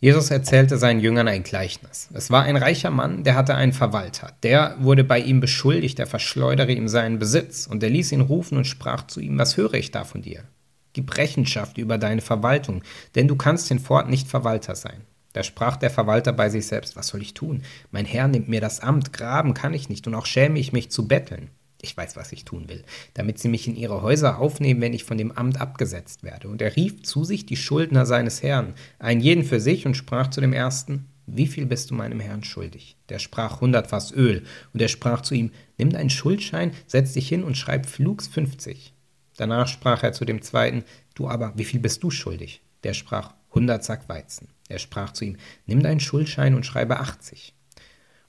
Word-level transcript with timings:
Jesus 0.00 0.30
erzählte 0.30 0.78
seinen 0.78 1.00
Jüngern 1.00 1.26
ein 1.26 1.42
Gleichnis. 1.42 2.08
Es 2.14 2.30
war 2.30 2.44
ein 2.44 2.56
reicher 2.56 2.90
Mann, 2.90 3.24
der 3.24 3.34
hatte 3.34 3.56
einen 3.56 3.72
Verwalter. 3.72 4.32
Der 4.44 4.76
wurde 4.78 5.02
bei 5.02 5.18
ihm 5.18 5.40
beschuldigt, 5.40 5.98
er 5.98 6.06
verschleudere 6.06 6.70
ihm 6.70 6.86
seinen 6.86 7.18
Besitz. 7.18 7.66
Und 7.66 7.82
er 7.82 7.90
ließ 7.90 8.12
ihn 8.12 8.20
rufen 8.20 8.58
und 8.58 8.66
sprach 8.66 9.08
zu 9.08 9.18
ihm, 9.18 9.36
was 9.38 9.56
höre 9.56 9.74
ich 9.74 9.90
da 9.90 10.04
von 10.04 10.22
dir? 10.22 10.44
Gib 10.92 11.16
Rechenschaft 11.16 11.78
über 11.78 11.98
deine 11.98 12.20
Verwaltung, 12.20 12.82
denn 13.16 13.26
du 13.26 13.34
kannst 13.34 13.68
hinfort 13.68 14.08
nicht 14.08 14.28
Verwalter 14.28 14.76
sein. 14.76 15.02
Da 15.32 15.42
sprach 15.42 15.76
der 15.76 15.90
Verwalter 15.90 16.32
bei 16.32 16.48
sich 16.48 16.66
selbst, 16.66 16.94
was 16.94 17.08
soll 17.08 17.22
ich 17.22 17.34
tun? 17.34 17.62
Mein 17.90 18.06
Herr 18.06 18.28
nimmt 18.28 18.48
mir 18.48 18.60
das 18.60 18.80
Amt, 18.80 19.12
graben 19.12 19.52
kann 19.52 19.74
ich 19.74 19.88
nicht, 19.88 20.06
und 20.06 20.14
auch 20.14 20.26
schäme 20.26 20.60
ich 20.60 20.72
mich 20.72 20.90
zu 20.90 21.08
betteln. 21.08 21.50
Ich 21.80 21.96
weiß, 21.96 22.16
was 22.16 22.32
ich 22.32 22.44
tun 22.44 22.68
will, 22.68 22.84
damit 23.14 23.38
sie 23.38 23.48
mich 23.48 23.68
in 23.68 23.76
ihre 23.76 24.02
Häuser 24.02 24.38
aufnehmen, 24.38 24.80
wenn 24.80 24.94
ich 24.94 25.04
von 25.04 25.16
dem 25.16 25.30
Amt 25.30 25.60
abgesetzt 25.60 26.24
werde. 26.24 26.48
Und 26.48 26.60
er 26.60 26.74
rief 26.74 27.02
zu 27.02 27.24
sich 27.24 27.46
die 27.46 27.56
Schuldner 27.56 28.04
seines 28.04 28.42
Herrn, 28.42 28.74
einen 28.98 29.20
jeden 29.20 29.44
für 29.44 29.60
sich, 29.60 29.86
und 29.86 29.96
sprach 29.96 30.28
zu 30.28 30.40
dem 30.40 30.52
ersten, 30.52 31.06
wie 31.26 31.46
viel 31.46 31.66
bist 31.66 31.90
du 31.90 31.94
meinem 31.94 32.20
Herrn 32.20 32.42
schuldig? 32.42 32.96
Der 33.10 33.18
sprach 33.18 33.60
hundert 33.60 33.86
Fass 33.86 34.12
Öl, 34.12 34.44
und 34.72 34.82
er 34.82 34.88
sprach 34.88 35.20
zu 35.20 35.34
ihm, 35.34 35.52
nimm 35.76 35.90
deinen 35.90 36.10
Schuldschein, 36.10 36.72
setz 36.86 37.12
dich 37.12 37.28
hin 37.28 37.44
und 37.44 37.56
schreib 37.56 37.86
flugs 37.86 38.26
fünfzig. 38.26 38.92
Danach 39.36 39.68
sprach 39.68 40.02
er 40.02 40.12
zu 40.12 40.24
dem 40.24 40.42
zweiten, 40.42 40.84
du 41.14 41.28
aber, 41.28 41.52
wie 41.54 41.64
viel 41.64 41.80
bist 41.80 42.02
du 42.02 42.10
schuldig? 42.10 42.60
Der 42.82 42.94
sprach 42.94 43.34
hundert 43.54 43.84
Sack 43.84 44.08
Weizen. 44.08 44.48
Er 44.68 44.78
sprach 44.78 45.12
zu 45.12 45.24
ihm, 45.24 45.36
nimm 45.66 45.82
deinen 45.82 46.00
Schuldschein 46.00 46.54
und 46.54 46.66
schreibe 46.66 46.98
achtzig. 46.98 47.54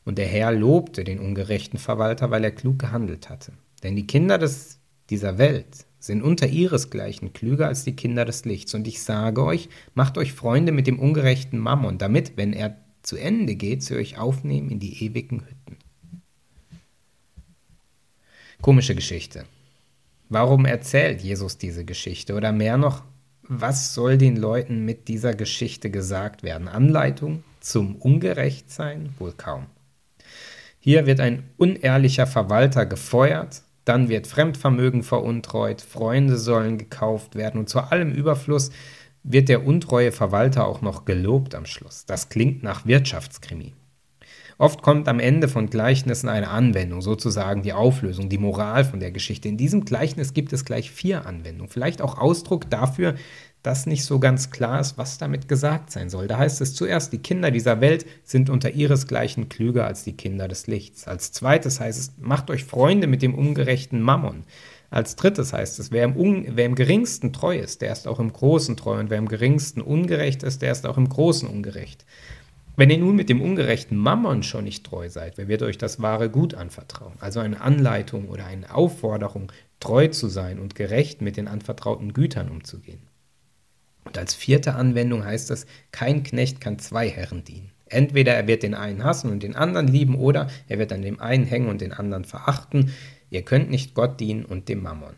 Und 0.05 0.17
der 0.17 0.27
Herr 0.27 0.51
lobte 0.51 1.03
den 1.03 1.19
ungerechten 1.19 1.77
Verwalter, 1.77 2.31
weil 2.31 2.43
er 2.43 2.51
klug 2.51 2.79
gehandelt 2.79 3.29
hatte. 3.29 3.53
Denn 3.83 3.95
die 3.95 4.07
Kinder 4.07 4.37
des, 4.37 4.79
dieser 5.09 5.37
Welt 5.37 5.85
sind 5.99 6.23
unter 6.23 6.47
ihresgleichen 6.47 7.33
klüger 7.33 7.67
als 7.67 7.83
die 7.83 7.95
Kinder 7.95 8.25
des 8.25 8.45
Lichts. 8.45 8.73
Und 8.73 8.87
ich 8.87 9.01
sage 9.01 9.43
euch, 9.43 9.69
macht 9.93 10.17
euch 10.17 10.33
Freunde 10.33 10.71
mit 10.71 10.87
dem 10.87 10.99
ungerechten 10.99 11.59
Mammon, 11.59 11.97
damit, 11.97 12.37
wenn 12.37 12.53
er 12.53 12.77
zu 13.01 13.17
Ende 13.17 13.55
geht, 13.55 13.83
sie 13.83 13.95
euch 13.95 14.17
aufnehmen 14.17 14.69
in 14.69 14.79
die 14.79 15.03
ewigen 15.03 15.41
Hütten. 15.41 15.77
Komische 18.61 18.95
Geschichte. 18.95 19.45
Warum 20.29 20.65
erzählt 20.65 21.21
Jesus 21.21 21.57
diese 21.57 21.85
Geschichte? 21.85 22.35
Oder 22.35 22.51
mehr 22.51 22.77
noch, 22.77 23.03
was 23.43 23.93
soll 23.93 24.17
den 24.17 24.35
Leuten 24.35 24.85
mit 24.85 25.07
dieser 25.07 25.33
Geschichte 25.33 25.89
gesagt 25.89 26.43
werden? 26.43 26.67
Anleitung 26.67 27.43
zum 27.61 27.95
Ungerechtsein? 27.95 29.15
Wohl 29.17 29.31
kaum. 29.31 29.65
Hier 30.79 31.05
wird 31.05 31.19
ein 31.19 31.43
unehrlicher 31.57 32.25
Verwalter 32.25 32.85
gefeuert, 32.85 33.63
dann 33.83 34.07
wird 34.07 34.27
Fremdvermögen 34.27 35.03
veruntreut, 35.03 35.81
Freunde 35.81 36.37
sollen 36.37 36.77
gekauft 36.77 37.35
werden 37.35 37.59
und 37.59 37.69
zu 37.69 37.79
allem 37.79 38.11
Überfluss 38.11 38.71
wird 39.23 39.49
der 39.49 39.65
untreue 39.65 40.11
Verwalter 40.11 40.65
auch 40.65 40.81
noch 40.81 41.05
gelobt 41.05 41.53
am 41.53 41.65
Schluss. 41.65 42.05
Das 42.05 42.29
klingt 42.29 42.63
nach 42.63 42.85
Wirtschaftskrimi. 42.85 43.73
Oft 44.57 44.81
kommt 44.81 45.07
am 45.07 45.21
Ende 45.21 45.47
von 45.47 45.69
Gleichnissen 45.69 46.27
eine 46.27 46.49
Anwendung, 46.49 47.01
sozusagen 47.01 47.61
die 47.61 47.71
Auflösung, 47.71 48.27
die 48.27 48.37
Moral 48.37 48.83
von 48.83 48.99
der 48.99 49.11
Geschichte. 49.11 49.47
In 49.47 49.55
diesem 49.55 49.85
Gleichnis 49.85 50.33
gibt 50.33 50.51
es 50.51 50.65
gleich 50.65 50.91
vier 50.91 51.25
Anwendungen, 51.25 51.71
vielleicht 51.71 52.01
auch 52.01 52.17
Ausdruck 52.17 52.69
dafür, 52.69 53.15
dass 53.63 53.85
nicht 53.85 54.05
so 54.05 54.19
ganz 54.19 54.51
klar 54.51 54.79
ist, 54.79 54.97
was 54.97 55.17
damit 55.17 55.47
gesagt 55.47 55.91
sein 55.91 56.09
soll. 56.09 56.27
Da 56.27 56.37
heißt 56.37 56.61
es 56.61 56.75
zuerst, 56.75 57.11
die 57.11 57.17
Kinder 57.17 57.51
dieser 57.51 57.81
Welt 57.81 58.05
sind 58.23 58.49
unter 58.49 58.71
ihresgleichen 58.71 59.49
klüger 59.49 59.85
als 59.85 60.03
die 60.03 60.15
Kinder 60.15 60.47
des 60.47 60.67
Lichts. 60.67 61.07
Als 61.07 61.31
zweites 61.31 61.79
heißt 61.79 61.99
es, 61.99 62.13
macht 62.19 62.49
euch 62.49 62.63
Freunde 62.63 63.07
mit 63.07 63.21
dem 63.21 63.35
ungerechten 63.35 64.01
Mammon. 64.01 64.45
Als 64.91 65.15
drittes 65.15 65.53
heißt 65.53 65.77
es, 65.79 65.91
wer 65.91 66.05
im, 66.05 66.45
wer 66.55 66.65
im 66.65 66.75
geringsten 66.75 67.33
treu 67.33 67.57
ist, 67.57 67.81
der 67.81 67.91
ist 67.91 68.07
auch 68.07 68.19
im 68.19 68.31
Großen 68.31 68.77
treu. 68.77 68.99
Und 68.99 69.09
wer 69.09 69.17
im 69.17 69.27
geringsten 69.27 69.81
ungerecht 69.81 70.41
ist, 70.43 70.61
der 70.61 70.71
ist 70.71 70.87
auch 70.87 70.97
im 70.97 71.09
Großen 71.09 71.47
ungerecht. 71.47 72.05
Wenn 72.75 72.89
ihr 72.89 72.97
nun 72.97 73.17
mit 73.17 73.27
dem 73.27 73.41
ungerechten 73.41 73.97
Mammon 73.97 74.41
schon 74.41 74.63
nicht 74.63 74.85
treu 74.85 75.09
seid, 75.09 75.37
wer 75.37 75.49
wird 75.49 75.63
euch 75.63 75.77
das 75.77 76.01
wahre 76.01 76.29
Gut 76.29 76.53
anvertrauen? 76.53 77.11
Also 77.19 77.41
eine 77.41 77.59
Anleitung 77.59 78.29
oder 78.29 78.45
eine 78.45 78.73
Aufforderung, 78.73 79.51
treu 79.81 80.07
zu 80.07 80.29
sein 80.29 80.59
und 80.59 80.75
gerecht 80.75 81.21
mit 81.21 81.35
den 81.35 81.49
anvertrauten 81.49 82.13
Gütern 82.13 82.49
umzugehen. 82.49 83.08
Und 84.05 84.17
als 84.17 84.33
vierte 84.33 84.75
Anwendung 84.75 85.23
heißt 85.23 85.51
es, 85.51 85.65
kein 85.91 86.23
Knecht 86.23 86.61
kann 86.61 86.79
zwei 86.79 87.09
Herren 87.09 87.43
dienen. 87.43 87.71
Entweder 87.85 88.33
er 88.33 88.47
wird 88.47 88.63
den 88.63 88.75
einen 88.75 89.03
hassen 89.03 89.31
und 89.31 89.43
den 89.43 89.55
anderen 89.55 89.87
lieben, 89.87 90.15
oder 90.15 90.47
er 90.67 90.79
wird 90.79 90.93
an 90.93 91.01
dem 91.01 91.19
einen 91.19 91.45
hängen 91.45 91.69
und 91.69 91.81
den 91.81 91.93
anderen 91.93 92.23
verachten. 92.23 92.93
Ihr 93.29 93.43
könnt 93.43 93.69
nicht 93.69 93.93
Gott 93.95 94.19
dienen 94.19 94.45
und 94.45 94.69
dem 94.69 94.83
Mammon. 94.83 95.15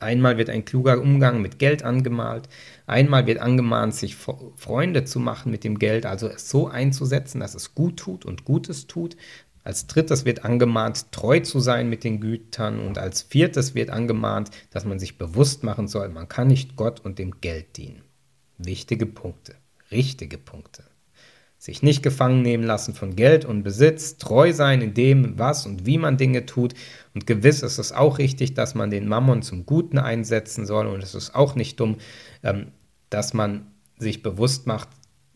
Einmal 0.00 0.38
wird 0.38 0.48
ein 0.48 0.64
kluger 0.64 0.98
Umgang 1.00 1.42
mit 1.42 1.58
Geld 1.58 1.82
angemalt, 1.82 2.48
einmal 2.86 3.26
wird 3.26 3.38
angemahnt, 3.38 3.94
sich 3.94 4.16
Freunde 4.16 5.04
zu 5.04 5.20
machen 5.20 5.52
mit 5.52 5.62
dem 5.62 5.78
Geld, 5.78 6.06
also 6.06 6.26
es 6.26 6.48
so 6.48 6.68
einzusetzen, 6.68 7.40
dass 7.40 7.54
es 7.54 7.74
gut 7.74 7.98
tut 7.98 8.24
und 8.24 8.46
Gutes 8.46 8.86
tut. 8.86 9.18
Als 9.62 9.86
drittes 9.86 10.24
wird 10.24 10.42
angemahnt, 10.42 11.12
treu 11.12 11.40
zu 11.40 11.60
sein 11.60 11.90
mit 11.90 12.02
den 12.02 12.18
Gütern 12.18 12.80
und 12.80 12.96
als 12.96 13.20
viertes 13.20 13.74
wird 13.74 13.90
angemahnt, 13.90 14.50
dass 14.70 14.86
man 14.86 14.98
sich 14.98 15.18
bewusst 15.18 15.64
machen 15.64 15.86
soll, 15.86 16.08
man 16.08 16.28
kann 16.28 16.48
nicht 16.48 16.76
Gott 16.76 17.00
und 17.00 17.18
dem 17.18 17.42
Geld 17.42 17.76
dienen. 17.76 18.02
Wichtige 18.62 19.06
Punkte, 19.06 19.54
richtige 19.90 20.36
Punkte. 20.36 20.84
Sich 21.56 21.82
nicht 21.82 22.02
gefangen 22.02 22.42
nehmen 22.42 22.64
lassen 22.64 22.94
von 22.94 23.16
Geld 23.16 23.44
und 23.44 23.62
Besitz, 23.62 24.16
treu 24.16 24.52
sein 24.52 24.80
in 24.80 24.94
dem, 24.94 25.38
was 25.38 25.66
und 25.66 25.86
wie 25.86 25.98
man 25.98 26.16
Dinge 26.16 26.46
tut. 26.46 26.74
Und 27.14 27.26
gewiss 27.26 27.62
ist 27.62 27.78
es 27.78 27.92
auch 27.92 28.18
richtig, 28.18 28.54
dass 28.54 28.74
man 28.74 28.90
den 28.90 29.08
Mammon 29.08 29.42
zum 29.42 29.66
Guten 29.66 29.98
einsetzen 29.98 30.66
soll. 30.66 30.86
Und 30.86 31.02
es 31.02 31.14
ist 31.14 31.34
auch 31.34 31.54
nicht 31.54 31.80
dumm, 31.80 31.96
ähm, 32.42 32.72
dass 33.10 33.34
man 33.34 33.66
sich 33.98 34.22
bewusst 34.22 34.66
macht, 34.66 34.88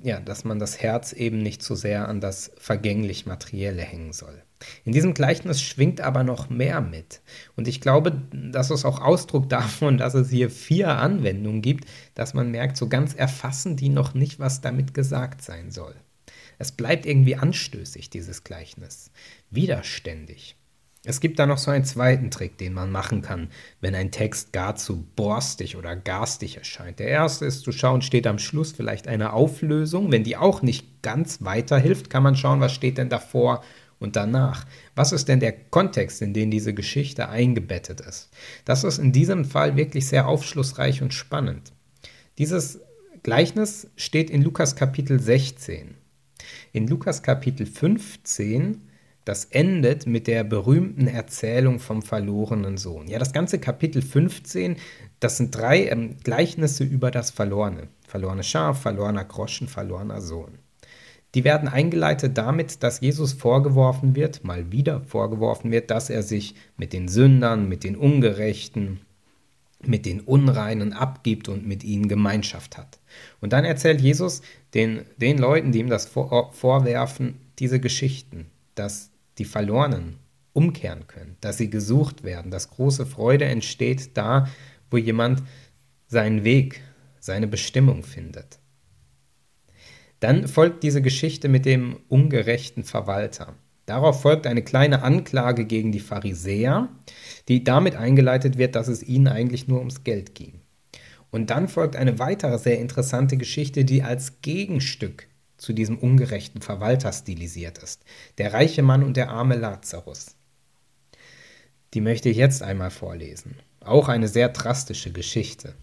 ja, 0.03 0.21
dass 0.21 0.45
man 0.45 0.59
das 0.59 0.81
Herz 0.81 1.13
eben 1.13 1.39
nicht 1.39 1.63
zu 1.63 1.75
sehr 1.75 2.09
an 2.09 2.21
das 2.21 2.53
vergänglich 2.59 3.27
Materielle 3.27 3.83
hängen 3.83 4.13
soll. 4.13 4.43
In 4.85 4.93
diesem 4.93 5.15
Gleichnis 5.15 5.63
schwingt 5.63 6.01
aber 6.01 6.25
noch 6.25 6.51
mehr 6.51 6.81
mit. 6.81 7.21
Und 7.57 7.69
ich 7.69 7.81
glaube, 7.81 8.23
das 8.33 8.71
ist 8.71 8.85
auch 8.85 9.01
Ausdruck 9.01 9.49
davon, 9.49 9.99
dass 9.99 10.15
es 10.15 10.31
hier 10.31 10.51
vier 10.51 10.99
Anwendungen 10.99 11.63
gibt, 11.63 11.89
dass 12.15 12.35
man 12.35 12.51
merkt, 12.51 12.77
so 12.77 12.89
ganz 12.89 13.15
erfassen 13.15 13.77
die 13.77 13.89
noch 13.89 14.15
nicht, 14.15 14.39
was 14.39 14.61
damit 14.61 14.95
gesagt 14.95 15.43
sein 15.43 15.71
soll. 15.71 15.95
Es 16.59 16.73
bleibt 16.73 17.07
irgendwie 17.07 17.37
anstößig, 17.37 18.11
dieses 18.11 18.45
Gleichnis. 18.45 19.11
Widerständig. 19.51 20.57
Es 21.07 21.21
gibt 21.21 21.39
da 21.39 21.45
noch 21.45 21.59
so 21.59 21.71
einen 21.71 21.85
zweiten 21.85 22.31
Trick, 22.31 22.57
den 22.57 22.73
man 22.73 22.91
machen 22.91 23.21
kann, 23.21 23.49
wenn 23.83 23.95
ein 23.95 24.11
Text 24.11 24.55
gar 24.55 24.75
zu 24.75 25.07
borstig 25.17 25.77
oder 25.77 25.97
garstig 25.97 26.57
erscheint. 26.57 26.99
Der 26.99 27.09
erste 27.09 27.45
ist 27.45 27.61
zu 27.61 27.73
schauen, 27.73 28.01
steht 28.01 28.27
am 28.27 28.39
Schluss 28.39 28.73
vielleicht 28.73 29.07
eine 29.07 29.35
Auflösung. 29.35 30.11
Wenn 30.11 30.25
die 30.25 30.39
auch 30.39 30.63
nicht 30.63 31.03
ganz 31.03 31.45
weiterhilft, 31.45 32.09
kann 32.09 32.23
man 32.23 32.37
schauen, 32.37 32.61
was 32.61 32.73
steht 32.73 32.97
denn 32.97 33.11
davor 33.11 33.63
und 34.05 34.15
danach. 34.15 34.65
Was 34.95 35.11
ist 35.11 35.27
denn 35.29 35.41
der 35.41 35.53
Kontext, 35.53 36.23
in 36.23 36.33
den 36.33 36.53
diese 36.53 36.75
Geschichte 36.75 37.29
eingebettet 37.29 38.01
ist? 38.01 38.31
Das 38.65 38.85
ist 38.85 38.99
in 38.99 39.11
diesem 39.11 39.45
Fall 39.45 39.77
wirklich 39.77 40.07
sehr 40.07 40.29
aufschlussreich 40.29 41.03
und 41.03 41.13
spannend. 41.13 41.73
Dieses 42.39 42.81
Gleichnis 43.25 43.89
steht 43.97 44.31
in 44.31 44.43
Lukas 44.43 44.77
Kapitel 44.77 45.19
16. 45.19 45.97
In 46.73 46.87
Lukas 46.87 47.23
Kapitel 47.23 47.67
15 47.67 48.83
das 49.25 49.47
endet 49.47 50.07
mit 50.07 50.27
der 50.27 50.45
berühmten 50.45 51.07
Erzählung 51.07 51.79
vom 51.79 52.03
verlorenen 52.03 52.77
Sohn. 52.77 53.09
Ja, 53.09 53.19
das 53.19 53.33
ganze 53.33 53.59
Kapitel 53.59 54.03
15, 54.03 54.77
das 55.19 55.39
sind 55.39 55.57
drei 55.57 55.87
ähm, 55.87 56.17
Gleichnisse 56.23 56.85
über 56.85 57.11
das 57.11 57.31
Verlorene. 57.31 57.89
Verlorene 58.07 58.43
Schaf, 58.43 58.83
verlorener 58.83 59.25
Groschen, 59.25 59.67
verlorener 59.67 60.21
Sohn. 60.21 60.59
Die 61.35 61.43
werden 61.43 61.69
eingeleitet 61.69 62.39
damit, 62.39 62.83
dass 62.83 63.01
Jesus 63.01 63.33
vorgeworfen 63.33 64.15
wird, 64.15 64.45
mal 64.45 64.71
wieder 64.71 65.01
vorgeworfen 65.01 65.73
wird, 65.73 65.91
dass 65.91 66.09
er 66.09 66.23
sich 66.23 66.55
mit 66.77 66.93
den 66.93 67.09
Sündern, 67.09 67.69
mit 67.69 67.83
den 67.83 67.97
Ungerechten, 67.97 69.01
mit 69.83 70.07
den 70.07 70.21
Unreinen 70.21 70.93
abgibt 70.93 71.49
und 71.49 71.67
mit 71.67 71.83
ihnen 71.83 72.09
Gemeinschaft 72.09 72.79
hat. 72.79 73.01
Und 73.41 73.53
dann 73.53 73.65
erzählt 73.65 74.01
Jesus 74.01 74.43
den, 74.75 75.03
den 75.17 75.39
Leuten, 75.39 75.73
die 75.73 75.81
ihm 75.81 75.91
das 75.91 76.07
vor, 76.07 76.53
vorwerfen, 76.53 77.41
diese 77.59 77.81
Geschichten, 77.81 78.47
dass 78.77 79.11
die 79.39 79.45
Verlorenen 79.45 80.17
umkehren 80.53 81.07
können, 81.09 81.37
dass 81.41 81.59
sie 81.59 81.69
gesucht 81.69 82.23
werden, 82.23 82.51
dass 82.51 82.71
große 82.71 83.07
Freude 83.07 83.45
entsteht 83.45 84.17
da, 84.17 84.49
wo 84.91 84.97
jemand 84.97 85.43
seinen 86.07 86.45
Weg, 86.45 86.81
seine 87.19 87.49
Bestimmung 87.49 88.05
findet. 88.05 88.61
Dann 90.25 90.49
folgt 90.49 90.83
diese 90.83 91.03
Geschichte 91.03 91.51
mit 91.51 91.67
dem 91.67 92.01
ungerechten 92.09 92.83
Verwalter. 92.83 93.57
Darauf 93.85 94.23
folgt 94.23 94.47
eine 94.47 94.63
kleine 94.63 95.03
Anklage 95.03 95.67
gegen 95.67 95.93
die 95.93 96.01
Pharisäer, 96.01 96.89
die 97.49 97.63
damit 97.63 97.95
eingeleitet 97.95 98.57
wird, 98.57 98.75
dass 98.75 98.89
es 98.89 99.03
ihnen 99.03 99.29
eigentlich 99.29 99.69
nur 99.69 99.81
ums 99.81 100.03
Geld 100.03 100.35
ging. 100.35 100.63
Und 101.31 101.51
dann 101.51 101.69
folgt 101.69 101.95
eine 101.95 102.19
weitere 102.19 102.57
sehr 102.59 102.79
interessante 102.79 103.37
Geschichte, 103.37 103.85
die 103.85 104.03
als 104.03 104.41
Gegenstück 104.41 105.27
zu 105.59 105.75
diesem 105.75 105.99
ungerechten 105.99 106.63
Verwalter 106.63 107.13
stilisiert 107.13 107.77
ist. 107.77 108.03
Der 108.39 108.55
reiche 108.55 108.81
Mann 108.81 109.03
und 109.03 109.19
der 109.19 109.29
arme 109.29 109.57
Lazarus. 109.57 110.37
Die 111.93 112.01
möchte 112.01 112.31
ich 112.31 112.39
jetzt 112.39 112.63
einmal 112.63 112.91
vorlesen. 112.91 113.57
Auch 113.81 114.09
eine 114.09 114.29
sehr 114.29 114.49
drastische 114.49 115.13
Geschichte. 115.13 115.75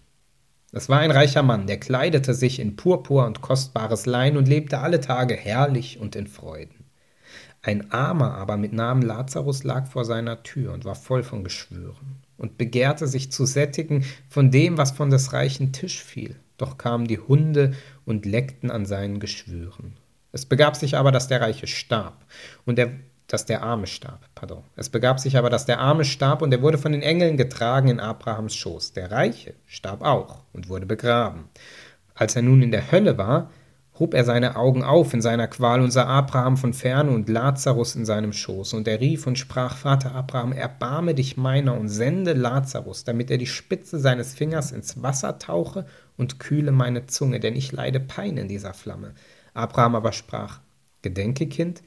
Es 0.74 0.88
war 0.88 1.00
ein 1.00 1.10
reicher 1.10 1.42
Mann, 1.42 1.66
der 1.66 1.78
kleidete 1.78 2.32
sich 2.32 2.58
in 2.58 2.76
Purpur 2.76 3.26
und 3.26 3.42
kostbares 3.42 4.06
Lein 4.06 4.38
und 4.38 4.48
lebte 4.48 4.78
alle 4.78 5.00
Tage 5.00 5.34
herrlich 5.34 5.98
und 6.00 6.16
in 6.16 6.26
Freuden. 6.26 6.86
Ein 7.60 7.92
Armer 7.92 8.34
aber 8.34 8.56
mit 8.56 8.72
Namen 8.72 9.02
Lazarus 9.02 9.64
lag 9.64 9.86
vor 9.86 10.06
seiner 10.06 10.42
Tür 10.42 10.72
und 10.72 10.86
war 10.86 10.94
voll 10.94 11.22
von 11.22 11.44
Geschwüren 11.44 12.22
und 12.38 12.56
begehrte 12.56 13.06
sich 13.06 13.30
zu 13.30 13.44
sättigen 13.44 14.04
von 14.30 14.50
dem, 14.50 14.78
was 14.78 14.92
von 14.92 15.10
des 15.10 15.34
reichen 15.34 15.72
Tisch 15.72 16.02
fiel. 16.02 16.36
Doch 16.56 16.78
kamen 16.78 17.06
die 17.06 17.18
Hunde 17.18 17.74
und 18.06 18.24
leckten 18.24 18.70
an 18.70 18.86
seinen 18.86 19.20
Geschwüren. 19.20 19.98
Es 20.32 20.46
begab 20.46 20.76
sich 20.76 20.96
aber, 20.96 21.12
dass 21.12 21.28
der 21.28 21.42
Reiche 21.42 21.66
starb 21.66 22.24
und 22.64 22.78
der 22.78 22.92
dass 23.26 23.46
der 23.46 23.62
Arme 23.62 23.86
starb, 23.86 24.20
pardon. 24.34 24.62
Es 24.76 24.88
begab 24.88 25.18
sich 25.20 25.36
aber, 25.36 25.50
dass 25.50 25.66
der 25.66 25.80
Arme 25.80 26.04
starb 26.04 26.42
und 26.42 26.52
er 26.52 26.62
wurde 26.62 26.78
von 26.78 26.92
den 26.92 27.02
Engeln 27.02 27.36
getragen 27.36 27.88
in 27.88 28.00
Abrahams 28.00 28.54
Schoß. 28.54 28.92
Der 28.92 29.10
Reiche 29.10 29.54
starb 29.66 30.02
auch 30.02 30.42
und 30.52 30.68
wurde 30.68 30.86
begraben. 30.86 31.48
Als 32.14 32.36
er 32.36 32.42
nun 32.42 32.62
in 32.62 32.72
der 32.72 32.92
Hölle 32.92 33.16
war, 33.16 33.50
hob 33.98 34.14
er 34.14 34.24
seine 34.24 34.56
Augen 34.56 34.82
auf 34.82 35.12
in 35.14 35.22
seiner 35.22 35.48
Qual 35.48 35.80
und 35.80 35.90
sah 35.90 36.06
Abraham 36.06 36.56
von 36.56 36.72
ferne 36.72 37.10
und 37.10 37.28
Lazarus 37.28 37.94
in 37.94 38.04
seinem 38.04 38.32
Schoß. 38.32 38.72
Und 38.74 38.88
er 38.88 39.00
rief 39.00 39.26
und 39.26 39.38
sprach, 39.38 39.76
Vater 39.76 40.14
Abraham, 40.14 40.52
erbarme 40.52 41.14
dich 41.14 41.36
meiner 41.36 41.78
und 41.78 41.88
sende 41.88 42.32
Lazarus, 42.32 43.04
damit 43.04 43.30
er 43.30 43.38
die 43.38 43.46
Spitze 43.46 43.98
seines 43.98 44.34
Fingers 44.34 44.72
ins 44.72 45.02
Wasser 45.02 45.38
tauche 45.38 45.86
und 46.16 46.40
kühle 46.40 46.72
meine 46.72 47.06
Zunge, 47.06 47.38
denn 47.38 47.54
ich 47.54 47.72
leide 47.72 48.00
Pein 48.00 48.36
in 48.38 48.48
dieser 48.48 48.74
Flamme. 48.74 49.14
Abraham 49.54 49.94
aber 49.94 50.12
sprach, 50.12 50.60
Gedenke, 51.02 51.46
Kind, 51.46 51.82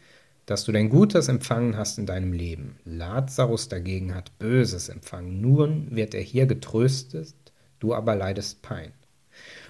dass 0.45 0.63
du 0.63 0.71
dein 0.71 0.89
Gutes 0.89 1.27
empfangen 1.27 1.75
hast 1.77 1.97
in 1.97 2.05
deinem 2.05 2.33
Leben. 2.33 2.77
Lazarus 2.85 3.67
dagegen 3.67 4.13
hat 4.13 4.37
Böses 4.37 4.89
empfangen. 4.89 5.41
Nun 5.41 5.87
wird 5.95 6.13
er 6.13 6.21
hier 6.21 6.45
getröstet, 6.45 7.33
du 7.79 7.95
aber 7.95 8.15
leidest 8.15 8.61
Pein. 8.61 8.91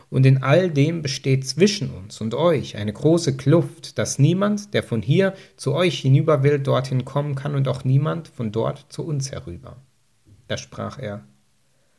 Und 0.09 0.25
in 0.25 0.43
all 0.43 0.69
dem 0.69 1.01
besteht 1.01 1.47
zwischen 1.47 1.89
uns 1.89 2.21
und 2.21 2.35
euch 2.35 2.77
eine 2.77 2.93
große 2.93 3.37
Kluft, 3.37 3.97
dass 3.97 4.19
niemand, 4.19 4.73
der 4.73 4.83
von 4.83 5.01
hier 5.01 5.33
zu 5.57 5.73
euch 5.73 5.99
hinüber 5.99 6.43
will, 6.43 6.59
dorthin 6.59 7.05
kommen 7.05 7.35
kann 7.35 7.55
und 7.55 7.67
auch 7.67 7.83
niemand 7.83 8.27
von 8.27 8.51
dort 8.51 8.85
zu 8.89 9.03
uns 9.03 9.31
herüber. 9.31 9.77
Da 10.47 10.57
sprach 10.57 10.99
er, 10.99 11.23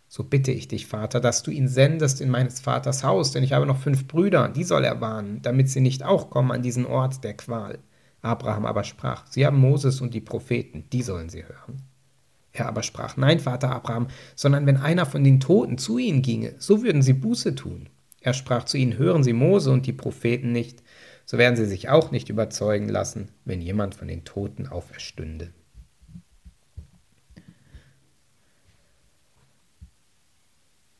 so 0.08 0.22
bitte 0.22 0.52
ich 0.52 0.68
dich, 0.68 0.86
Vater, 0.86 1.18
dass 1.18 1.42
du 1.42 1.50
ihn 1.50 1.66
sendest 1.66 2.20
in 2.20 2.30
meines 2.30 2.60
Vaters 2.60 3.02
Haus, 3.02 3.32
denn 3.32 3.42
ich 3.42 3.52
habe 3.52 3.66
noch 3.66 3.78
fünf 3.78 4.06
Brüder, 4.06 4.48
die 4.48 4.64
soll 4.64 4.84
er 4.84 5.00
warnen, 5.00 5.42
damit 5.42 5.68
sie 5.68 5.80
nicht 5.80 6.04
auch 6.04 6.30
kommen 6.30 6.52
an 6.52 6.62
diesen 6.62 6.86
Ort 6.86 7.24
der 7.24 7.34
Qual. 7.34 7.80
Abraham 8.22 8.66
aber 8.66 8.84
sprach, 8.84 9.26
Sie 9.28 9.46
haben 9.46 9.58
Moses 9.58 10.00
und 10.00 10.14
die 10.14 10.20
Propheten, 10.20 10.84
die 10.92 11.02
sollen 11.02 11.28
Sie 11.28 11.44
hören. 11.44 11.82
Er 12.52 12.66
aber 12.66 12.82
sprach, 12.82 13.16
Nein, 13.16 13.40
Vater 13.40 13.70
Abraham, 13.70 14.08
sondern 14.34 14.66
wenn 14.66 14.78
einer 14.78 15.06
von 15.06 15.22
den 15.22 15.40
Toten 15.40 15.78
zu 15.78 15.98
ihnen 15.98 16.22
ginge, 16.22 16.54
so 16.58 16.82
würden 16.82 17.02
sie 17.02 17.12
Buße 17.12 17.54
tun. 17.54 17.88
Er 18.20 18.32
sprach 18.32 18.64
zu 18.64 18.78
ihnen, 18.78 18.98
hören 18.98 19.22
Sie 19.22 19.32
Mose 19.32 19.70
und 19.70 19.86
die 19.86 19.92
Propheten 19.92 20.52
nicht, 20.52 20.82
so 21.26 21.38
werden 21.38 21.56
sie 21.56 21.66
sich 21.66 21.88
auch 21.88 22.10
nicht 22.10 22.28
überzeugen 22.28 22.88
lassen, 22.88 23.28
wenn 23.44 23.60
jemand 23.60 23.94
von 23.94 24.08
den 24.08 24.24
Toten 24.24 24.66
auferstünde. 24.66 25.52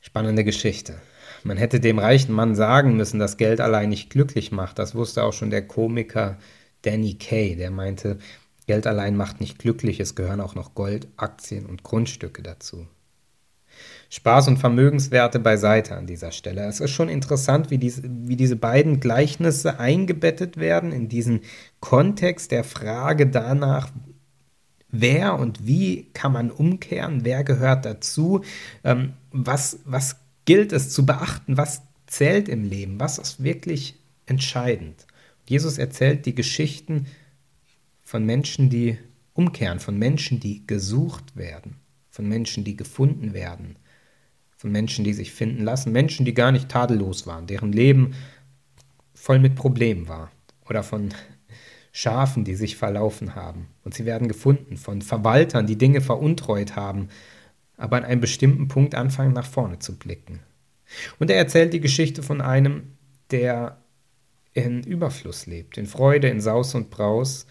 Spannende 0.01 0.45
Geschichte. 0.45 1.01
Man 1.43 1.57
hätte 1.57 1.81
dem 1.81 1.99
reichen 1.99 2.33
Mann 2.33 2.55
sagen 2.55 2.97
müssen, 2.97 3.19
dass 3.19 3.37
Geld 3.37 3.61
allein 3.61 3.89
nicht 3.89 4.11
glücklich 4.11 4.53
macht. 4.53 4.79
Das 4.79 4.95
wusste 4.95 5.25
auch 5.25 5.33
schon 5.33 5.51
der 5.51 5.67
Komiker 5.67 6.39
Danny 6.83 7.15
Kay, 7.15 7.57
der 7.57 7.71
meinte, 7.71 8.19
Geld 8.67 8.87
allein 8.87 9.17
macht 9.17 9.41
nicht 9.41 9.59
glücklich, 9.59 10.01
es 10.01 10.15
gehören 10.15 10.41
auch 10.41 10.55
noch 10.55 10.75
Gold, 10.75 11.09
Aktien 11.17 11.67
und 11.67 11.83
Grundstücke 11.83 12.43
dazu. 12.43 12.87
Spaß 14.09 14.49
und 14.49 14.59
Vermögenswerte 14.59 15.39
beiseite 15.39 15.97
an 15.97 16.07
dieser 16.07 16.33
Stelle. 16.33 16.65
Es 16.67 16.81
ist 16.81 16.93
schon 16.93 17.09
interessant, 17.09 17.71
wie 17.71 17.79
diese, 17.79 18.03
wie 18.05 18.37
diese 18.37 18.57
beiden 18.57 19.01
Gleichnisse 19.01 19.79
eingebettet 19.79 20.57
werden 20.57 20.93
in 20.93 21.09
diesen 21.09 21.41
Kontext 21.81 22.53
der 22.53 22.65
Frage 22.65 23.27
danach, 23.27 23.91
wer 24.89 25.39
und 25.39 25.67
wie 25.67 26.11
kann 26.13 26.33
man 26.33 26.51
umkehren, 26.51 27.25
wer 27.25 27.45
gehört 27.45 27.85
dazu, 27.85 28.43
ähm, 28.85 29.15
was, 29.33 29.81
was 29.85 30.17
gilt 30.45 30.73
es 30.73 30.91
zu 30.91 31.05
beachten, 31.05 31.57
was 31.57 31.83
zählt 32.07 32.49
im 32.49 32.65
Leben, 32.65 33.01
was 33.01 33.19
ist 33.19 33.43
wirklich 33.43 33.97
entscheidend. 34.27 35.07
Jesus 35.49 35.79
erzählt 35.79 36.27
die 36.27 36.35
Geschichten 36.35 37.07
von 38.03 38.25
Menschen, 38.25 38.69
die 38.69 38.99
umkehren, 39.33 39.81
von 39.81 39.99
Menschen, 39.99 40.41
die 40.41 40.67
gesucht 40.67 41.37
werden, 41.37 41.77
von 42.11 42.29
Menschen, 42.29 42.65
die 42.65 42.77
gefunden 42.77 43.33
werden, 43.33 43.77
von 44.57 44.73
Menschen, 44.73 45.05
die 45.05 45.13
sich 45.13 45.33
finden 45.33 45.65
lassen, 45.65 45.93
Menschen, 45.93 46.25
die 46.25 46.35
gar 46.35 46.53
nicht 46.53 46.69
tadellos 46.69 47.27
waren, 47.27 47.47
deren 47.47 47.73
Leben 47.73 48.15
voll 49.15 49.39
mit 49.39 49.55
Problemen 49.55 50.09
war 50.09 50.31
oder 50.69 50.83
von 50.83 51.11
Schafen, 51.93 52.45
die 52.45 52.55
sich 52.55 52.77
verlaufen 52.77 53.35
haben. 53.35 53.69
Und 53.83 53.95
sie 53.95 54.05
werden 54.05 54.29
gefunden 54.29 54.77
von 54.77 55.01
Verwaltern, 55.01 55.67
die 55.67 55.79
Dinge 55.79 56.01
veruntreut 56.01 56.77
haben, 56.77 57.09
aber 57.77 57.97
an 57.97 58.05
einem 58.05 58.21
bestimmten 58.21 58.69
Punkt 58.69 58.95
anfangen, 58.95 59.33
nach 59.33 59.47
vorne 59.47 59.79
zu 59.79 59.99
blicken. 59.99 60.41
Und 61.19 61.31
er 61.31 61.37
erzählt 61.37 61.73
die 61.73 61.81
Geschichte 61.81 62.23
von 62.23 62.41
einem, 62.41 62.93
der 63.31 63.79
in 64.57 64.83
Überfluss 64.83 65.45
lebt, 65.45 65.77
in 65.77 65.87
Freude, 65.87 66.29
in 66.29 66.41
Saus 66.41 66.75
und 66.75 66.91
Braus 66.91 67.47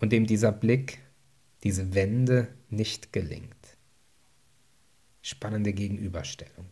und 0.00 0.10
dem 0.10 0.26
dieser 0.26 0.50
Blick, 0.50 0.98
diese 1.62 1.94
Wende 1.94 2.48
nicht 2.68 3.12
gelingt. 3.12 3.54
Spannende 5.20 5.72
Gegenüberstellung. 5.72 6.66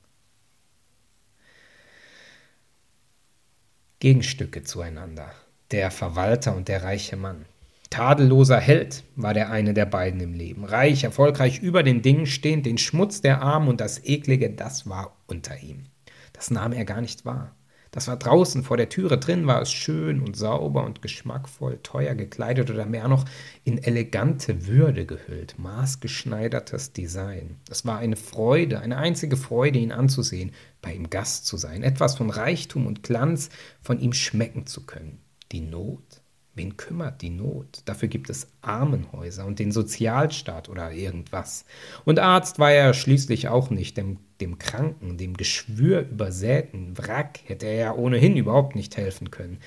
Gegenstücke 4.01 4.65
zueinander. 4.65 5.33
Der 5.71 5.93
Verwalter 5.93 6.57
und 6.57 6.67
der 6.67 6.83
reiche 6.83 7.17
Mann. 7.17 7.45
Tadelloser 7.91 8.59
Held 8.59 9.05
war 9.15 9.35
der 9.35 9.51
eine 9.51 9.73
der 9.73 9.87
beiden 9.87 10.21
im 10.21 10.35
Leben. 10.35 10.65
Reich, 10.65 11.05
erfolgreich 11.05 11.61
über 11.61 11.85
den 11.85 12.03
Dingen 12.03 12.27
stehend, 12.27 12.67
den 12.67 12.79
Schmutz 12.79 13.21
der 13.21 13.41
Armen 13.41 13.69
und 13.69 13.81
das 13.81 14.05
Eklige, 14.05 14.51
das 14.51 14.89
war 14.89 15.17
unter 15.29 15.57
ihm. 15.61 15.87
Das 16.33 16.51
nahm 16.51 16.73
er 16.73 16.85
gar 16.85 17.01
nicht 17.01 17.25
wahr. 17.25 17.55
Das 17.91 18.07
war 18.07 18.17
draußen 18.17 18.63
vor 18.63 18.77
der 18.77 18.89
Türe, 18.89 19.19
drin 19.19 19.47
war 19.47 19.61
es 19.61 19.73
schön 19.73 20.21
und 20.21 20.37
sauber 20.37 20.85
und 20.85 21.03
geschmackvoll, 21.03 21.81
teuer 21.83 22.15
gekleidet 22.15 22.71
oder 22.71 22.87
mehr 22.87 23.09
noch 23.09 23.25
in 23.65 23.79
elegante 23.79 24.67
Würde 24.69 25.07
gehüllt, 25.07 25.59
maßgeschneidertes 25.59 26.93
Design. 26.93 27.57
Es 27.69 27.85
war 27.85 27.99
eine 27.99 28.17
Freude, 28.17 28.81
eine 28.81 28.97
einzige 28.97 29.37
Freude, 29.37 29.81
ihn 29.81 29.93
anzusehen, 29.93 30.53
bei 30.83 30.95
ihm 30.95 31.11
Gast 31.11 31.47
zu 31.47 31.57
sein, 31.57 31.83
etwas 31.83 32.17
von 32.17 32.31
Reichtum 32.31 32.87
und 32.87 33.03
Glanz 33.03 33.51
von 33.81 33.99
ihm 33.99 34.13
schmecken 34.13 34.67
zu 34.67 34.87
können. 34.87 35.21
Die 35.51 35.61
Not, 35.61 36.23
Wen 36.55 36.77
kümmert 36.77 37.23
die 37.23 37.31
Not? 37.31 37.83
Dafür 37.85 38.09
gibt 38.09 38.29
es 38.29 38.49
Armenhäuser 38.61 39.47
und 39.47 39.59
den 39.59 39.71
Sozialstaat 39.71 40.69
oder 40.69 40.93
irgendwas. 40.93 41.65
Und 42.05 42.19
Arzt 42.19 42.59
war 42.59 42.73
er 42.73 42.93
schließlich 42.93 43.49
auch 43.49 43.71
nicht. 43.71 43.97
Dem, 43.97 44.19
dem 44.41 44.59
Kranken, 44.59 45.17
dem 45.17 45.37
Geschwür 45.37 46.01
übersäten 46.01 46.97
Wrack 46.99 47.41
hätte 47.45 47.67
er 47.67 47.75
ja 47.75 47.95
ohnehin 47.95 48.37
überhaupt 48.37 48.75
nicht 48.75 48.97
helfen 48.97 49.31
können. 49.31 49.59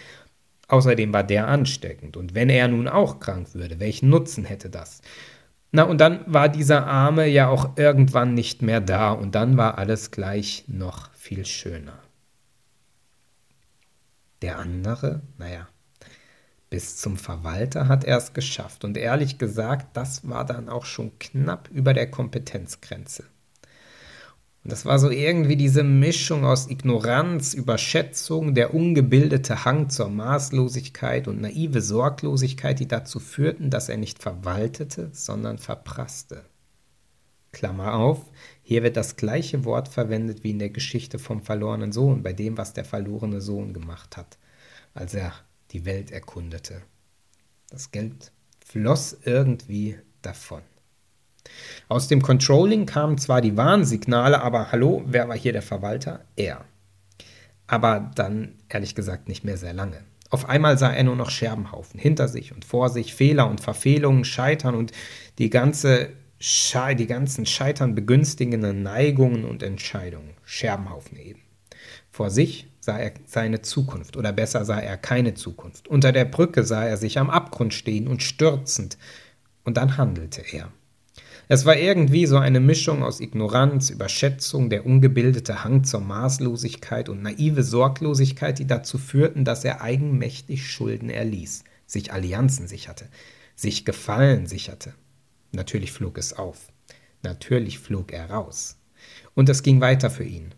Außerdem 0.68 1.14
war 1.14 1.24
der 1.24 1.48
ansteckend. 1.48 2.18
Und 2.18 2.34
wenn 2.34 2.50
er 2.50 2.68
nun 2.68 2.88
auch 2.88 3.20
krank 3.20 3.54
würde, 3.54 3.80
welchen 3.80 4.10
Nutzen 4.10 4.46
hätte 4.46 4.70
das? 4.70 5.02
Na, 5.72 5.84
und 5.84 6.00
dann 6.00 6.22
war 6.26 6.50
dieser 6.50 6.88
Arme 6.88 7.28
ja 7.28 7.48
auch 7.48 7.78
irgendwann 7.78 8.34
nicht 8.34 8.62
mehr 8.62 8.82
da. 8.82 9.12
Und 9.12 9.36
dann 9.36 9.58
war 9.58 9.78
alles 9.78 10.12
gleich 10.12 10.66
noch 10.68 11.12
viel 11.14 11.46
schöner. 11.46 12.00
Der 14.42 14.60
andere, 14.60 15.22
naja, 15.38 15.68
bis 16.70 16.98
zum 16.98 17.18
Verwalter 17.18 17.88
hat 17.88 18.04
er 18.04 18.18
es 18.18 18.34
geschafft. 18.34 18.84
Und 18.84 18.98
ehrlich 18.98 19.38
gesagt, 19.38 19.96
das 19.96 20.28
war 20.28 20.46
dann 20.46 20.70
auch 20.70 20.86
schon 20.86 21.18
knapp 21.20 21.70
über 21.72 21.94
der 21.94 22.10
Kompetenzgrenze. 22.10 23.26
Und 24.64 24.72
das 24.72 24.86
war 24.86 24.98
so 24.98 25.10
irgendwie 25.10 25.58
diese 25.58 25.84
Mischung 25.84 26.46
aus 26.46 26.70
Ignoranz, 26.70 27.54
Überschätzung, 27.54 28.54
der 28.54 28.74
ungebildete 28.74 29.66
Hang 29.66 29.90
zur 29.90 30.10
Maßlosigkeit 30.10 31.28
und 31.28 31.42
naive 31.42 31.82
Sorglosigkeit, 31.82 32.80
die 32.80 32.88
dazu 32.88 33.20
führten, 33.20 33.70
dass 33.70 33.90
er 33.90 33.98
nicht 33.98 34.20
verwaltete, 34.20 35.10
sondern 35.12 35.58
verprasste. 35.58 36.46
Klammer 37.52 37.94
auf, 37.96 38.32
hier 38.64 38.84
wird 38.84 38.96
das 38.96 39.18
gleiche 39.18 39.66
Wort 39.66 39.90
verwendet 39.90 40.44
wie 40.44 40.52
in 40.52 40.60
der 40.60 40.70
Geschichte 40.70 41.20
vom 41.20 41.42
verlorenen 41.42 41.92
Sohn, 41.92 42.24
bei 42.24 42.34
dem, 42.34 42.58
was 42.58 42.74
der 42.74 42.86
verlorene 42.86 43.42
Sohn 43.42 43.74
gemacht 43.74 44.16
hat, 44.16 44.38
als 44.94 45.14
er 45.14 45.34
die 45.72 45.86
Welt 45.86 46.10
erkundete. 46.10 46.82
Das 47.70 47.92
Geld 47.92 48.32
floss 48.66 49.18
irgendwie 49.24 49.98
davon. 50.22 50.62
Aus 51.90 52.08
dem 52.08 52.22
Controlling 52.22 52.86
kamen 52.86 53.18
zwar 53.18 53.42
die 53.42 53.58
Warnsignale, 53.58 54.42
aber 54.42 54.72
hallo, 54.72 55.04
wer 55.06 55.28
war 55.28 55.38
hier 55.38 55.54
der 55.54 55.62
Verwalter? 55.62 56.22
Er. 56.36 56.66
Aber 57.68 58.12
dann, 58.16 58.56
ehrlich 58.70 58.96
gesagt, 58.96 59.28
nicht 59.28 59.44
mehr 59.44 59.58
sehr 59.58 59.74
lange. 59.74 60.04
Auf 60.30 60.50
einmal 60.50 60.78
sah 60.78 60.92
er 60.92 61.04
nur 61.04 61.16
noch 61.16 61.30
Scherbenhaufen 61.30 62.00
hinter 62.00 62.28
sich 62.28 62.54
und 62.54 62.66
vor 62.66 62.90
sich, 62.90 63.14
Fehler 63.14 63.48
und 63.50 63.62
Verfehlungen, 63.62 64.26
Scheitern 64.26 64.74
und 64.74 64.92
die, 65.38 65.50
ganze 65.50 66.10
Sche 66.40 66.96
die 66.96 67.08
ganzen 67.08 67.46
Scheitern 67.46 67.94
begünstigenden 67.94 68.82
Neigungen 68.82 69.46
und 69.46 69.62
Entscheidungen. 69.62 70.32
Scherbenhaufen 70.44 71.18
eben. 71.20 71.42
Vor 72.10 72.30
sich 72.30 72.68
sah 72.80 72.98
er 72.98 73.14
seine 73.26 73.62
Zukunft, 73.62 74.18
oder 74.18 74.34
besser 74.34 74.66
sah 74.66 74.80
er 74.80 74.98
keine 74.98 75.36
Zukunft. 75.36 75.88
Unter 75.88 76.12
der 76.12 76.26
Brücke 76.26 76.64
sah 76.64 76.84
er 76.84 76.98
sich 76.98 77.18
am 77.18 77.30
Abgrund 77.30 77.74
stehen 77.74 78.08
und 78.08 78.24
stürzend, 78.24 78.98
und 79.64 79.78
dann 79.78 79.98
handelte 79.98 80.44
er. 80.52 80.72
Es 81.50 81.66
war 81.66 81.76
irgendwie 81.76 82.26
so 82.26 82.38
eine 82.38 82.62
Mischung 82.62 83.04
aus 83.04 83.20
Ignoranz, 83.20 83.90
Überschätzung, 83.90 84.70
der 84.70 84.86
ungebildete 84.86 85.64
Hang 85.64 85.84
zur 85.84 86.00
Maßlosigkeit 86.00 87.10
und 87.10 87.22
naive 87.22 87.64
Sorglosigkeit, 87.64 88.60
die 88.60 88.68
dazu 88.68 88.98
führten, 88.98 89.44
dass 89.44 89.66
er 89.66 89.82
eigenmächtig 89.82 90.72
Schulden 90.72 91.10
erließ, 91.10 91.66
sich 91.86 92.14
Allianzen 92.14 92.68
sicherte, 92.68 93.10
sich 93.56 93.84
Gefallen 93.84 94.48
sicherte. 94.48 94.94
Natürlich 95.52 95.92
flog 95.92 96.18
es 96.18 96.32
auf. 96.32 96.72
Natürlich 97.24 97.78
flog 97.78 98.14
er 98.14 98.30
raus. 98.30 98.78
Und 99.36 99.50
es 99.50 99.64
ging 99.64 99.82
weiter 99.82 100.10
für 100.10 100.24
ihn. 100.24 100.56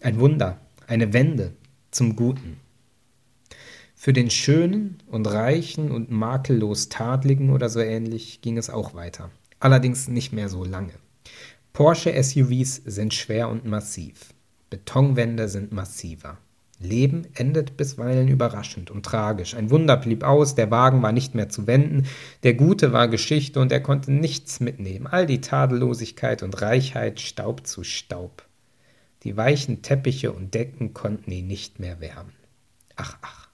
Ein 0.00 0.18
Wunder, 0.18 0.58
eine 0.86 1.12
Wende 1.12 1.52
zum 1.90 2.16
Guten. 2.16 2.56
Für 3.94 4.14
den 4.14 4.30
Schönen 4.30 4.98
und 5.08 5.26
Reichen 5.26 5.90
und 5.90 6.10
makellos 6.10 6.88
Tadligen 6.88 7.50
oder 7.50 7.68
so 7.68 7.80
ähnlich 7.80 8.40
ging 8.40 8.56
es 8.56 8.70
auch 8.70 8.94
weiter 8.94 9.30
allerdings 9.66 10.06
nicht 10.06 10.32
mehr 10.32 10.48
so 10.48 10.64
lange. 10.64 10.92
Porsche 11.72 12.14
SUVs 12.22 12.76
sind 12.84 13.12
schwer 13.12 13.48
und 13.48 13.64
massiv. 13.64 14.32
Betonwände 14.70 15.48
sind 15.48 15.72
massiver. 15.72 16.38
Leben 16.78 17.26
endet 17.34 17.76
bisweilen 17.76 18.28
überraschend 18.28 18.92
und 18.92 19.04
tragisch. 19.04 19.54
Ein 19.54 19.70
Wunder 19.70 19.96
blieb 19.96 20.22
aus, 20.22 20.54
der 20.54 20.70
Wagen 20.70 21.02
war 21.02 21.10
nicht 21.10 21.34
mehr 21.34 21.48
zu 21.48 21.66
wenden, 21.66 22.06
der 22.44 22.54
Gute 22.54 22.92
war 22.92 23.08
Geschichte 23.08 23.58
und 23.58 23.72
er 23.72 23.80
konnte 23.80 24.12
nichts 24.12 24.60
mitnehmen. 24.60 25.08
All 25.08 25.26
die 25.26 25.40
Tadellosigkeit 25.40 26.44
und 26.44 26.62
Reichheit 26.62 27.20
Staub 27.20 27.66
zu 27.66 27.82
Staub. 27.82 28.46
Die 29.24 29.36
weichen 29.36 29.82
Teppiche 29.82 30.30
und 30.30 30.54
Decken 30.54 30.94
konnten 30.94 31.32
ihn 31.32 31.48
nicht 31.48 31.80
mehr 31.80 32.00
wärmen. 32.00 32.32
Ach, 32.94 33.18
ach. 33.20 33.45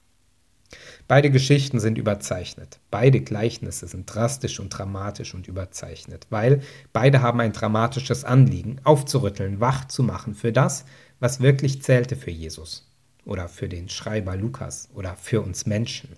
Beide 1.09 1.31
Geschichten 1.31 1.81
sind 1.81 1.99
überzeichnet. 1.99 2.81
Beide 2.91 3.21
Gleichnisse 3.21 3.87
sind 3.87 4.07
drastisch 4.07 4.61
und 4.61 4.71
dramatisch 4.71 5.35
und 5.35 5.49
überzeichnet, 5.49 6.27
weil 6.31 6.63
beide 6.93 7.21
haben 7.21 7.41
ein 7.41 7.53
dramatisches 7.53 8.25
Anliegen, 8.25 8.81
aufzurütteln, 8.85 9.61
wach 9.61 9.87
zu 9.87 10.03
machen 10.03 10.35
für 10.35 10.53
das, 10.53 10.85
was 11.21 11.41
wirklich 11.41 11.83
zählte 11.83 12.17
für 12.17 12.31
Jesus 12.31 12.89
oder 13.25 13.49
für 13.49 13.69
den 13.69 13.89
Schreiber 13.89 14.37
Lukas 14.37 14.89
oder 14.95 15.17
für 15.17 15.43
uns 15.43 15.67
Menschen. 15.67 16.17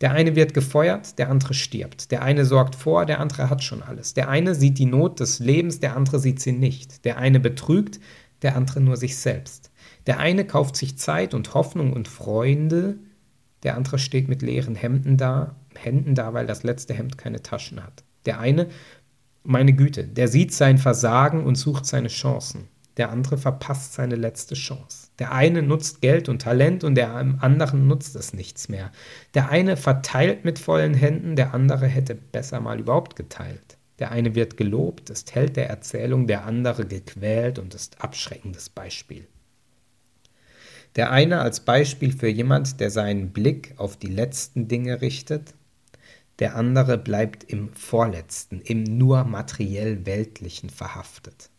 Der 0.00 0.12
eine 0.12 0.34
wird 0.34 0.54
gefeuert, 0.54 1.18
der 1.18 1.30
andere 1.30 1.54
stirbt. 1.54 2.10
Der 2.10 2.22
eine 2.22 2.44
sorgt 2.44 2.74
vor, 2.74 3.06
der 3.06 3.20
andere 3.20 3.50
hat 3.50 3.62
schon 3.62 3.82
alles. 3.82 4.14
Der 4.14 4.28
eine 4.28 4.54
sieht 4.54 4.78
die 4.78 4.86
Not 4.86 5.20
des 5.20 5.38
Lebens, 5.38 5.80
der 5.80 5.96
andere 5.96 6.18
sieht 6.18 6.40
sie 6.40 6.52
nicht. 6.52 7.04
Der 7.04 7.18
eine 7.18 7.40
betrügt, 7.40 8.00
der 8.42 8.56
andere 8.56 8.80
nur 8.80 8.96
sich 8.96 9.16
selbst. 9.16 9.70
Der 10.06 10.18
eine 10.18 10.46
kauft 10.46 10.76
sich 10.76 10.98
Zeit 10.98 11.34
und 11.34 11.54
Hoffnung 11.54 11.92
und 11.92 12.08
Freunde, 12.08 12.98
der 13.66 13.76
andere 13.76 13.98
steht 13.98 14.28
mit 14.28 14.42
leeren 14.42 14.76
Hemden 14.76 15.16
da, 15.16 15.56
Händen 15.74 16.14
da, 16.14 16.32
weil 16.32 16.46
das 16.46 16.62
letzte 16.62 16.94
Hemd 16.94 17.18
keine 17.18 17.42
Taschen 17.42 17.82
hat. 17.82 18.04
Der 18.24 18.38
eine, 18.38 18.68
meine 19.42 19.72
Güte, 19.72 20.04
der 20.04 20.28
sieht 20.28 20.54
sein 20.54 20.78
Versagen 20.78 21.42
und 21.42 21.56
sucht 21.56 21.84
seine 21.84 22.06
Chancen. 22.06 22.68
Der 22.96 23.10
andere 23.10 23.38
verpasst 23.38 23.94
seine 23.94 24.14
letzte 24.14 24.54
Chance. 24.54 25.08
Der 25.18 25.32
eine 25.32 25.62
nutzt 25.62 26.00
Geld 26.00 26.28
und 26.28 26.42
Talent 26.42 26.84
und 26.84 26.94
der 26.94 27.12
anderen 27.12 27.88
nutzt 27.88 28.14
es 28.14 28.32
nichts 28.32 28.68
mehr. 28.68 28.92
Der 29.34 29.50
eine 29.50 29.76
verteilt 29.76 30.44
mit 30.44 30.60
vollen 30.60 30.94
Händen, 30.94 31.34
der 31.34 31.52
andere 31.52 31.88
hätte 31.88 32.14
besser 32.14 32.60
mal 32.60 32.78
überhaupt 32.78 33.16
geteilt. 33.16 33.78
Der 33.98 34.12
eine 34.12 34.36
wird 34.36 34.56
gelobt, 34.56 35.10
ist 35.10 35.34
Held 35.34 35.56
der 35.56 35.68
Erzählung, 35.68 36.28
der 36.28 36.44
andere 36.44 36.86
gequält 36.86 37.58
und 37.58 37.74
ist 37.74 38.00
abschreckendes 38.00 38.68
Beispiel. 38.68 39.26
Der 40.96 41.10
eine 41.10 41.40
als 41.40 41.60
Beispiel 41.60 42.10
für 42.10 42.28
jemand, 42.28 42.80
der 42.80 42.90
seinen 42.90 43.30
Blick 43.30 43.74
auf 43.76 43.96
die 43.96 44.08
letzten 44.08 44.66
Dinge 44.66 45.02
richtet, 45.02 45.54
der 46.38 46.56
andere 46.56 46.98
bleibt 46.98 47.44
im 47.44 47.72
Vorletzten, 47.72 48.60
im 48.62 48.82
nur 48.82 49.24
materiell 49.24 50.06
Weltlichen 50.06 50.70
verhaftet. 50.70 51.50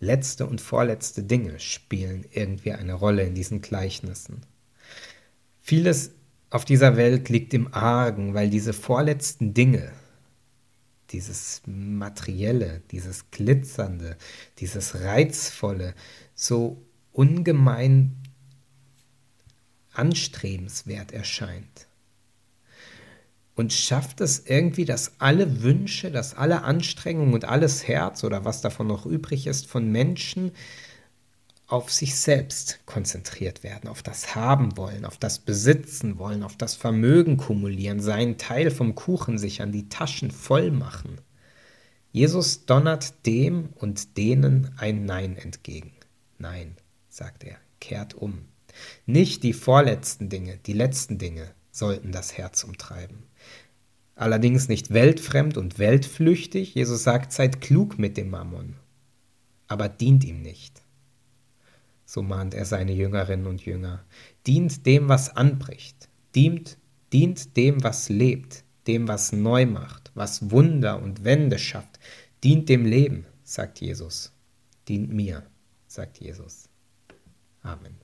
Letzte 0.00 0.46
und 0.46 0.60
vorletzte 0.60 1.22
Dinge 1.22 1.60
spielen 1.60 2.26
irgendwie 2.30 2.72
eine 2.72 2.94
Rolle 2.94 3.22
in 3.22 3.34
diesen 3.34 3.60
Gleichnissen. 3.60 4.40
Vieles 5.60 6.10
auf 6.50 6.64
dieser 6.64 6.96
Welt 6.96 7.28
liegt 7.28 7.54
im 7.54 7.72
Argen, 7.72 8.34
weil 8.34 8.50
diese 8.50 8.72
vorletzten 8.72 9.54
Dinge, 9.54 9.92
dieses 11.10 11.62
Materielle, 11.66 12.82
dieses 12.90 13.30
Glitzernde, 13.30 14.16
dieses 14.58 15.00
Reizvolle, 15.02 15.94
so 16.34 16.82
ungemein 17.12 18.21
anstrebenswert 19.94 21.12
erscheint. 21.12 21.86
Und 23.54 23.72
schafft 23.72 24.20
es 24.20 24.46
irgendwie, 24.46 24.86
dass 24.86 25.20
alle 25.20 25.62
Wünsche, 25.62 26.10
dass 26.10 26.34
alle 26.34 26.62
Anstrengungen 26.62 27.34
und 27.34 27.44
alles 27.44 27.86
Herz 27.86 28.24
oder 28.24 28.44
was 28.44 28.62
davon 28.62 28.86
noch 28.86 29.04
übrig 29.04 29.46
ist 29.46 29.66
von 29.66 29.90
Menschen 29.92 30.52
auf 31.66 31.90
sich 31.90 32.16
selbst 32.16 32.80
konzentriert 32.84 33.62
werden, 33.62 33.88
auf 33.88 34.02
das 34.02 34.34
Haben 34.34 34.76
wollen, 34.76 35.06
auf 35.06 35.16
das 35.16 35.38
Besitzen 35.38 36.18
wollen, 36.18 36.42
auf 36.42 36.56
das 36.56 36.74
Vermögen 36.74 37.38
kumulieren, 37.38 38.00
seinen 38.00 38.36
Teil 38.36 38.70
vom 38.70 38.94
Kuchen 38.94 39.38
sich 39.38 39.62
an 39.62 39.72
die 39.72 39.88
Taschen 39.88 40.30
voll 40.30 40.70
machen. 40.70 41.18
Jesus 42.10 42.66
donnert 42.66 43.26
dem 43.26 43.70
und 43.74 44.18
denen 44.18 44.70
ein 44.76 45.06
Nein 45.06 45.36
entgegen. 45.36 45.92
Nein, 46.38 46.76
sagt 47.08 47.42
er, 47.42 47.56
kehrt 47.80 48.12
um. 48.12 48.51
Nicht 49.06 49.42
die 49.42 49.52
vorletzten 49.52 50.28
Dinge, 50.28 50.58
die 50.66 50.72
letzten 50.72 51.18
Dinge 51.18 51.50
sollten 51.70 52.12
das 52.12 52.36
Herz 52.36 52.64
umtreiben. 52.64 53.24
Allerdings 54.14 54.68
nicht 54.68 54.92
weltfremd 54.92 55.56
und 55.56 55.78
weltflüchtig. 55.78 56.74
Jesus 56.74 57.02
sagt, 57.02 57.32
seid 57.32 57.60
klug 57.60 57.98
mit 57.98 58.16
dem 58.16 58.30
Mammon, 58.30 58.76
aber 59.68 59.88
dient 59.88 60.24
ihm 60.24 60.42
nicht. 60.42 60.82
So 62.04 62.22
mahnt 62.22 62.52
er 62.52 62.66
seine 62.66 62.92
Jüngerinnen 62.92 63.46
und 63.46 63.64
Jünger. 63.64 64.04
Dient 64.46 64.84
dem, 64.84 65.08
was 65.08 65.34
anbricht. 65.34 66.10
Dient, 66.34 66.76
dient 67.12 67.56
dem, 67.56 67.82
was 67.82 68.10
lebt, 68.10 68.64
dem, 68.86 69.08
was 69.08 69.32
neu 69.32 69.64
macht, 69.64 70.12
was 70.14 70.50
Wunder 70.50 71.02
und 71.02 71.24
Wände 71.24 71.58
schafft. 71.58 71.98
Dient 72.44 72.68
dem 72.68 72.84
Leben, 72.84 73.24
sagt 73.44 73.80
Jesus. 73.80 74.32
Dient 74.88 75.10
mir, 75.10 75.46
sagt 75.86 76.18
Jesus. 76.18 76.68
Amen. 77.62 78.01